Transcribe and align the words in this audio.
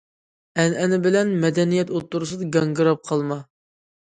ئەنئەنە 0.61 0.99
بىلەن 1.03 1.35
مەدەنىيەت 1.45 1.93
ئوتتۇرىسىدا 1.99 2.51
گاڭگىراپ 2.59 3.05
قالما. 3.13 3.39